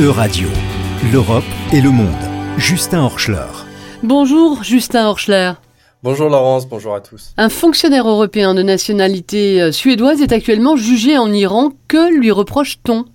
E-Radio, 0.00 0.46
l'Europe 1.12 1.42
et 1.72 1.80
le 1.80 1.90
monde. 1.90 2.06
Justin 2.56 3.00
Horschler. 3.00 3.48
Bonjour 4.04 4.62
Justin 4.62 5.08
Horschler. 5.08 5.54
Bonjour 6.04 6.30
Laurence, 6.30 6.68
bonjour 6.68 6.94
à 6.94 7.00
tous. 7.00 7.32
Un 7.36 7.48
fonctionnaire 7.48 8.08
européen 8.08 8.54
de 8.54 8.62
nationalité 8.62 9.60
euh, 9.60 9.72
suédoise 9.72 10.22
est 10.22 10.30
actuellement 10.30 10.76
jugé 10.76 11.18
en 11.18 11.32
Iran. 11.32 11.72
Que 11.88 12.16
lui 12.16 12.30
reproche-t-on? 12.30 13.06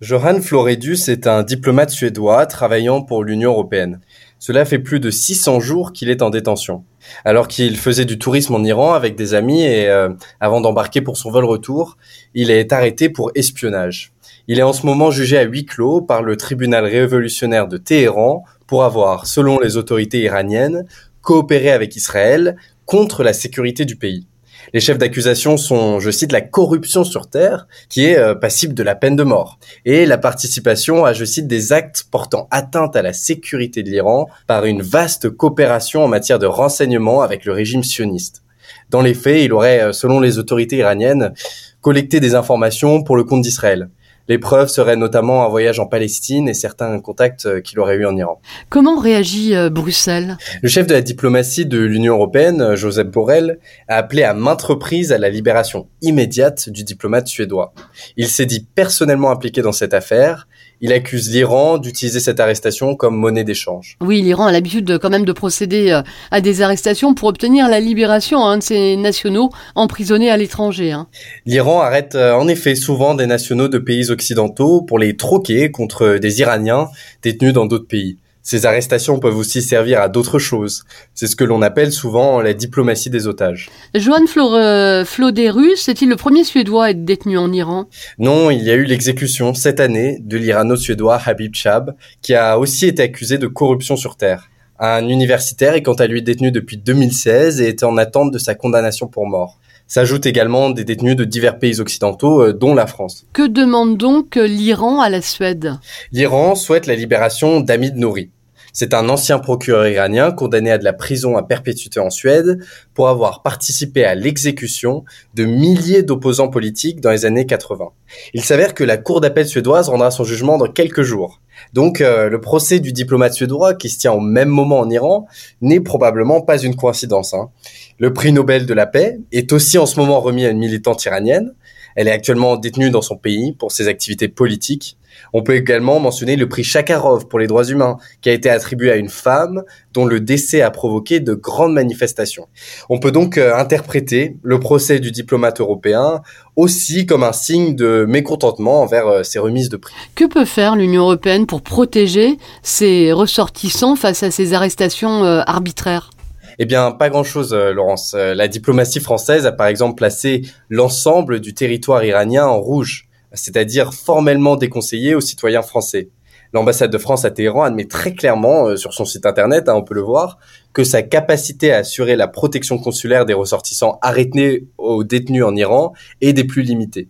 Johan 0.00 0.40
Floredus 0.40 1.08
est 1.08 1.26
un 1.26 1.42
diplomate 1.42 1.90
suédois 1.90 2.46
travaillant 2.46 3.02
pour 3.02 3.24
l'Union 3.24 3.50
européenne. 3.50 3.98
Cela 4.38 4.64
fait 4.64 4.78
plus 4.78 5.00
de 5.00 5.10
600 5.10 5.58
jours 5.58 5.92
qu'il 5.92 6.08
est 6.08 6.22
en 6.22 6.30
détention. 6.30 6.84
Alors 7.24 7.48
qu'il 7.48 7.76
faisait 7.76 8.04
du 8.04 8.18
tourisme 8.18 8.54
en 8.54 8.64
Iran 8.64 8.94
avec 8.94 9.16
des 9.16 9.34
amis 9.34 9.62
et 9.62 9.88
euh, 9.88 10.10
avant 10.40 10.60
d'embarquer 10.60 11.00
pour 11.00 11.16
son 11.16 11.30
vol 11.30 11.44
retour, 11.44 11.96
il 12.34 12.50
est 12.50 12.72
arrêté 12.72 13.08
pour 13.08 13.30
espionnage. 13.34 14.12
Il 14.48 14.58
est 14.58 14.62
en 14.62 14.72
ce 14.72 14.86
moment 14.86 15.10
jugé 15.10 15.38
à 15.38 15.42
huis 15.42 15.64
clos 15.64 16.00
par 16.00 16.22
le 16.22 16.36
tribunal 16.36 16.84
révolutionnaire 16.84 17.68
de 17.68 17.76
Téhéran 17.76 18.44
pour 18.66 18.84
avoir, 18.84 19.26
selon 19.26 19.58
les 19.60 19.76
autorités 19.76 20.20
iraniennes, 20.20 20.84
coopéré 21.20 21.70
avec 21.70 21.94
Israël 21.94 22.56
contre 22.84 23.22
la 23.22 23.32
sécurité 23.32 23.84
du 23.84 23.96
pays. 23.96 24.26
Les 24.72 24.80
chefs 24.80 24.98
d'accusation 24.98 25.56
sont, 25.56 26.00
je 26.00 26.10
cite, 26.10 26.32
la 26.32 26.40
corruption 26.40 27.04
sur 27.04 27.28
terre, 27.28 27.66
qui 27.88 28.04
est 28.04 28.18
euh, 28.18 28.34
passible 28.34 28.74
de 28.74 28.82
la 28.82 28.94
peine 28.94 29.16
de 29.16 29.22
mort, 29.22 29.58
et 29.84 30.06
la 30.06 30.18
participation 30.18 31.04
à, 31.04 31.12
je 31.12 31.24
cite, 31.24 31.46
des 31.46 31.72
actes 31.72 32.04
portant 32.10 32.48
atteinte 32.50 32.96
à 32.96 33.02
la 33.02 33.12
sécurité 33.12 33.82
de 33.82 33.90
l'Iran 33.90 34.28
par 34.46 34.64
une 34.64 34.82
vaste 34.82 35.30
coopération 35.30 36.04
en 36.04 36.08
matière 36.08 36.38
de 36.38 36.46
renseignement 36.46 37.22
avec 37.22 37.44
le 37.44 37.52
régime 37.52 37.82
sioniste. 37.82 38.42
Dans 38.90 39.02
les 39.02 39.14
faits, 39.14 39.42
il 39.42 39.52
aurait, 39.52 39.82
euh, 39.82 39.92
selon 39.92 40.20
les 40.20 40.38
autorités 40.38 40.76
iraniennes, 40.76 41.32
collecté 41.80 42.20
des 42.20 42.34
informations 42.34 43.02
pour 43.02 43.16
le 43.16 43.24
compte 43.24 43.42
d'Israël. 43.42 43.88
Les 44.28 44.38
preuves 44.38 44.68
seraient 44.68 44.96
notamment 44.96 45.44
un 45.44 45.48
voyage 45.48 45.80
en 45.80 45.86
Palestine 45.86 46.48
et 46.48 46.54
certains 46.54 47.00
contacts 47.00 47.46
euh, 47.46 47.60
qu'il 47.60 47.80
aurait 47.80 47.96
eu 47.96 48.06
en 48.06 48.16
Iran. 48.16 48.40
Comment 48.68 48.98
réagit 48.98 49.56
euh, 49.56 49.68
Bruxelles? 49.68 50.36
Le 50.62 50.68
chef 50.68 50.86
de 50.86 50.94
la 50.94 51.02
diplomatie 51.02 51.66
de 51.66 51.78
l'Union 51.78 52.14
européenne, 52.14 52.60
euh, 52.60 52.76
Joseph 52.76 53.08
Borrell, 53.08 53.58
a 53.88 53.96
appelé 53.96 54.22
à 54.22 54.34
maintes 54.34 54.62
reprises 54.62 55.12
à 55.12 55.18
la 55.18 55.28
libération 55.28 55.88
immédiate 56.02 56.68
du 56.68 56.84
diplomate 56.84 57.26
suédois. 57.26 57.74
Il 58.16 58.28
s'est 58.28 58.46
dit 58.46 58.66
personnellement 58.74 59.30
impliqué 59.30 59.60
dans 59.60 59.72
cette 59.72 59.94
affaire 59.94 60.46
il 60.82 60.92
accuse 60.92 61.30
l'Iran 61.30 61.78
d'utiliser 61.78 62.18
cette 62.18 62.40
arrestation 62.40 62.96
comme 62.96 63.16
monnaie 63.16 63.44
d'échange. 63.44 63.96
Oui, 64.00 64.20
l'Iran 64.20 64.46
a 64.46 64.52
l'habitude 64.52 64.98
quand 64.98 65.10
même 65.10 65.24
de 65.24 65.32
procéder 65.32 65.92
euh, 65.92 66.02
à 66.32 66.40
des 66.40 66.60
arrestations 66.60 67.14
pour 67.14 67.28
obtenir 67.28 67.68
la 67.68 67.78
libération 67.78 68.44
hein, 68.44 68.58
de 68.58 68.62
ses 68.62 68.96
nationaux 68.96 69.50
emprisonnés 69.76 70.28
à 70.28 70.36
l'étranger. 70.36 70.90
Hein. 70.90 71.06
L'Iran 71.46 71.80
arrête 71.80 72.16
euh, 72.16 72.34
en 72.34 72.48
effet 72.48 72.74
souvent 72.74 73.14
des 73.14 73.26
nationaux 73.26 73.68
de 73.68 73.78
pays 73.78 74.10
occidentaux 74.10 74.82
pour 74.82 74.98
les 74.98 75.16
troquer 75.16 75.70
contre 75.70 76.18
des 76.18 76.40
Iraniens 76.40 76.88
détenus 77.22 77.52
dans 77.52 77.66
d'autres 77.66 77.86
pays. 77.86 78.18
Ces 78.42 78.66
arrestations 78.66 79.20
peuvent 79.20 79.36
aussi 79.36 79.62
servir 79.62 80.00
à 80.00 80.08
d'autres 80.08 80.40
choses. 80.40 80.84
C'est 81.14 81.28
ce 81.28 81.36
que 81.36 81.44
l'on 81.44 81.62
appelle 81.62 81.92
souvent 81.92 82.40
la 82.40 82.54
diplomatie 82.54 83.08
des 83.08 83.28
otages. 83.28 83.70
Johan 83.94 84.24
euh, 84.36 85.04
Floderus 85.04 85.88
est-il 85.88 86.08
le 86.08 86.16
premier 86.16 86.42
Suédois 86.42 86.86
à 86.86 86.90
être 86.90 87.04
détenu 87.04 87.38
en 87.38 87.52
Iran? 87.52 87.86
Non, 88.18 88.50
il 88.50 88.62
y 88.62 88.70
a 88.70 88.74
eu 88.74 88.84
l'exécution 88.84 89.54
cette 89.54 89.78
année 89.78 90.18
de 90.20 90.36
l'Irano-Suédois 90.36 91.20
Habib 91.24 91.54
Chab, 91.54 91.94
qui 92.20 92.34
a 92.34 92.58
aussi 92.58 92.86
été 92.86 93.04
accusé 93.04 93.38
de 93.38 93.46
corruption 93.46 93.96
sur 93.96 94.16
Terre. 94.16 94.48
Un 94.80 95.06
universitaire 95.06 95.74
est 95.74 95.82
quant 95.82 95.94
à 95.94 96.08
lui 96.08 96.22
détenu 96.22 96.50
depuis 96.50 96.76
2016 96.76 97.60
et 97.60 97.68
était 97.68 97.84
en 97.84 97.96
attente 97.96 98.32
de 98.32 98.38
sa 98.38 98.56
condamnation 98.56 99.06
pour 99.06 99.28
mort. 99.28 99.60
S'ajoutent 99.94 100.24
également 100.24 100.70
des 100.70 100.84
détenus 100.84 101.16
de 101.16 101.24
divers 101.24 101.58
pays 101.58 101.78
occidentaux, 101.78 102.40
euh, 102.40 102.54
dont 102.54 102.74
la 102.74 102.86
France. 102.86 103.26
Que 103.34 103.46
demande 103.46 103.98
donc 103.98 104.36
l'Iran 104.36 105.02
à 105.02 105.10
la 105.10 105.20
Suède? 105.20 105.74
L'Iran 106.12 106.54
souhaite 106.54 106.86
la 106.86 106.94
libération 106.94 107.60
d'Amid 107.60 107.98
Nouri. 107.98 108.30
C'est 108.72 108.94
un 108.94 109.08
ancien 109.08 109.38
procureur 109.38 109.86
iranien 109.86 110.32
condamné 110.32 110.70
à 110.70 110.78
de 110.78 110.84
la 110.84 110.94
prison 110.94 111.36
à 111.36 111.42
perpétuité 111.42 112.00
en 112.00 112.08
Suède 112.08 112.58
pour 112.94 113.08
avoir 113.08 113.42
participé 113.42 114.04
à 114.04 114.14
l'exécution 114.14 115.04
de 115.34 115.44
milliers 115.44 116.02
d'opposants 116.02 116.48
politiques 116.48 117.00
dans 117.00 117.10
les 117.10 117.26
années 117.26 117.44
80. 117.44 117.90
Il 118.32 118.42
s'avère 118.42 118.72
que 118.74 118.84
la 118.84 118.96
Cour 118.96 119.20
d'appel 119.20 119.46
suédoise 119.46 119.88
rendra 119.88 120.10
son 120.10 120.24
jugement 120.24 120.56
dans 120.56 120.68
quelques 120.68 121.02
jours. 121.02 121.40
Donc 121.74 122.00
euh, 122.00 122.30
le 122.30 122.40
procès 122.40 122.80
du 122.80 122.92
diplomate 122.92 123.34
suédois 123.34 123.74
qui 123.74 123.90
se 123.90 123.98
tient 123.98 124.12
au 124.12 124.20
même 124.20 124.48
moment 124.48 124.80
en 124.80 124.88
Iran 124.88 125.26
n'est 125.60 125.80
probablement 125.80 126.40
pas 126.40 126.58
une 126.58 126.74
coïncidence. 126.74 127.34
Hein. 127.34 127.50
Le 127.98 128.12
prix 128.12 128.32
Nobel 128.32 128.66
de 128.66 128.74
la 128.74 128.86
paix 128.86 129.18
est 129.32 129.52
aussi 129.52 129.78
en 129.78 129.86
ce 129.86 130.00
moment 130.00 130.20
remis 130.20 130.46
à 130.46 130.50
une 130.50 130.58
militante 130.58 131.04
iranienne. 131.04 131.52
Elle 131.96 132.08
est 132.08 132.12
actuellement 132.12 132.56
détenue 132.56 132.90
dans 132.90 133.02
son 133.02 133.16
pays 133.16 133.52
pour 133.52 133.72
ses 133.72 133.88
activités 133.88 134.28
politiques. 134.28 134.96
On 135.32 135.42
peut 135.42 135.54
également 135.54 136.00
mentionner 136.00 136.36
le 136.36 136.48
prix 136.48 136.64
Shakarov 136.64 137.26
pour 137.28 137.38
les 137.38 137.46
droits 137.46 137.64
humains, 137.64 137.96
qui 138.20 138.30
a 138.30 138.32
été 138.32 138.50
attribué 138.50 138.90
à 138.90 138.96
une 138.96 139.08
femme 139.08 139.62
dont 139.92 140.04
le 140.04 140.20
décès 140.20 140.62
a 140.62 140.70
provoqué 140.70 141.20
de 141.20 141.34
grandes 141.34 141.74
manifestations. 141.74 142.48
On 142.88 142.98
peut 142.98 143.12
donc 143.12 143.38
euh, 143.38 143.54
interpréter 143.54 144.36
le 144.42 144.58
procès 144.58 145.00
du 145.00 145.10
diplomate 145.10 145.60
européen 145.60 146.22
aussi 146.56 147.06
comme 147.06 147.22
un 147.22 147.32
signe 147.32 147.74
de 147.74 148.04
mécontentement 148.06 148.82
envers 148.82 149.06
euh, 149.06 149.22
ces 149.22 149.38
remises 149.38 149.68
de 149.68 149.76
prix. 149.76 149.94
Que 150.14 150.24
peut 150.24 150.44
faire 150.44 150.76
l'Union 150.76 151.02
européenne 151.02 151.46
pour 151.46 151.62
protéger 151.62 152.38
ses 152.62 153.12
ressortissants 153.12 153.96
face 153.96 154.22
à 154.22 154.30
ces 154.30 154.54
arrestations 154.54 155.24
euh, 155.24 155.42
arbitraires? 155.46 156.10
Eh 156.58 156.66
bien, 156.66 156.90
pas 156.92 157.10
grand-chose, 157.10 157.52
euh, 157.52 157.72
Laurence. 157.72 158.14
Euh, 158.14 158.34
la 158.34 158.48
diplomatie 158.48 159.00
française 159.00 159.46
a 159.46 159.52
par 159.52 159.66
exemple 159.66 159.96
placé 159.96 160.42
l'ensemble 160.68 161.40
du 161.40 161.54
territoire 161.54 162.04
iranien 162.04 162.46
en 162.46 162.60
rouge, 162.60 163.08
c'est-à-dire 163.32 163.94
formellement 163.94 164.56
déconseillé 164.56 165.14
aux 165.14 165.20
citoyens 165.20 165.62
français. 165.62 166.10
L'ambassade 166.52 166.90
de 166.90 166.98
France 166.98 167.24
à 167.24 167.30
Téhéran 167.30 167.62
admet 167.62 167.86
très 167.86 168.12
clairement, 168.14 168.68
euh, 168.68 168.76
sur 168.76 168.92
son 168.92 169.06
site 169.06 169.24
internet, 169.24 169.68
hein, 169.68 169.74
on 169.74 169.82
peut 169.82 169.94
le 169.94 170.02
voir, 170.02 170.38
que 170.74 170.84
sa 170.84 171.02
capacité 171.02 171.72
à 171.72 171.78
assurer 171.78 172.14
la 172.14 172.28
protection 172.28 172.78
consulaire 172.78 173.24
des 173.24 173.32
ressortissants 173.32 173.98
arrêtés 174.02 174.66
aux 174.76 175.02
détenus 175.02 175.44
en 175.44 175.56
Iran 175.56 175.94
est 176.20 176.34
des 176.34 176.44
plus 176.44 176.62
limitées. 176.62 177.08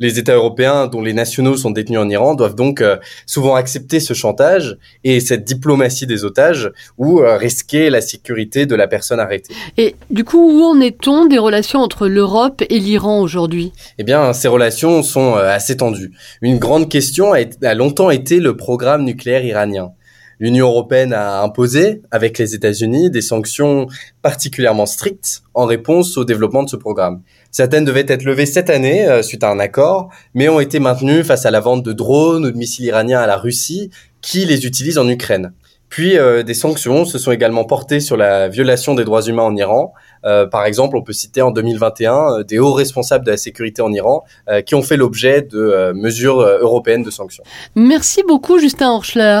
Les 0.00 0.18
États 0.18 0.34
européens 0.34 0.86
dont 0.86 1.02
les 1.02 1.12
nationaux 1.12 1.56
sont 1.56 1.70
détenus 1.70 2.00
en 2.00 2.08
Iran 2.08 2.34
doivent 2.34 2.54
donc 2.54 2.80
euh, 2.80 2.96
souvent 3.26 3.54
accepter 3.54 4.00
ce 4.00 4.14
chantage 4.14 4.76
et 5.02 5.20
cette 5.20 5.44
diplomatie 5.44 6.06
des 6.06 6.24
otages 6.24 6.70
ou 6.98 7.20
euh, 7.20 7.36
risquer 7.36 7.90
la 7.90 8.00
sécurité 8.00 8.66
de 8.66 8.74
la 8.74 8.86
personne 8.86 9.20
arrêtée. 9.20 9.54
Et 9.76 9.96
du 10.10 10.24
coup, 10.24 10.60
où 10.60 10.64
en 10.64 10.80
est-on 10.80 11.26
des 11.26 11.38
relations 11.38 11.80
entre 11.80 12.06
l'Europe 12.06 12.62
et 12.68 12.78
l'Iran 12.78 13.20
aujourd'hui? 13.20 13.72
Eh 13.98 14.04
bien, 14.04 14.32
ces 14.32 14.48
relations 14.48 15.02
sont 15.02 15.36
euh, 15.36 15.48
assez 15.48 15.76
tendues. 15.76 16.12
Une 16.42 16.58
grande 16.58 16.88
question 16.88 17.32
a 17.32 17.74
longtemps 17.74 18.10
été 18.10 18.40
le 18.40 18.56
programme 18.56 19.04
nucléaire 19.04 19.44
iranien. 19.44 19.92
L'Union 20.44 20.68
européenne 20.68 21.14
a 21.14 21.40
imposé, 21.40 22.02
avec 22.10 22.36
les 22.36 22.54
États-Unis, 22.54 23.10
des 23.10 23.22
sanctions 23.22 23.86
particulièrement 24.20 24.84
strictes 24.84 25.42
en 25.54 25.64
réponse 25.64 26.18
au 26.18 26.26
développement 26.26 26.62
de 26.62 26.68
ce 26.68 26.76
programme. 26.76 27.22
Certaines 27.50 27.86
devaient 27.86 28.04
être 28.06 28.24
levées 28.24 28.44
cette 28.44 28.68
année 28.68 29.08
euh, 29.08 29.22
suite 29.22 29.42
à 29.42 29.48
un 29.48 29.58
accord, 29.58 30.10
mais 30.34 30.50
ont 30.50 30.60
été 30.60 30.80
maintenues 30.80 31.24
face 31.24 31.46
à 31.46 31.50
la 31.50 31.60
vente 31.60 31.82
de 31.82 31.94
drones 31.94 32.44
ou 32.44 32.50
de 32.50 32.58
missiles 32.58 32.84
iraniens 32.84 33.20
à 33.20 33.26
la 33.26 33.38
Russie, 33.38 33.88
qui 34.20 34.44
les 34.44 34.66
utilise 34.66 34.98
en 34.98 35.08
Ukraine. 35.08 35.54
Puis 35.88 36.18
euh, 36.18 36.42
des 36.42 36.52
sanctions 36.52 37.06
se 37.06 37.16
sont 37.16 37.32
également 37.32 37.64
portées 37.64 38.00
sur 38.00 38.18
la 38.18 38.48
violation 38.48 38.94
des 38.94 39.04
droits 39.04 39.22
humains 39.22 39.44
en 39.44 39.56
Iran. 39.56 39.94
Euh, 40.26 40.46
par 40.46 40.66
exemple, 40.66 40.98
on 40.98 41.02
peut 41.02 41.14
citer 41.14 41.40
en 41.40 41.52
2021 41.52 42.42
des 42.42 42.58
hauts 42.58 42.74
responsables 42.74 43.24
de 43.24 43.30
la 43.30 43.38
sécurité 43.38 43.80
en 43.80 43.90
Iran 43.94 44.24
qui 44.66 44.74
ont 44.74 44.82
fait 44.82 44.98
l'objet 44.98 45.40
de 45.40 45.92
mesures 45.94 46.40
européennes 46.42 47.02
de 47.02 47.10
sanctions. 47.10 47.44
Merci 47.74 48.22
beaucoup 48.28 48.58
Justin 48.58 48.90
Horschler. 48.90 49.40